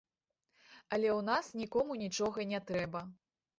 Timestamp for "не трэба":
2.55-3.07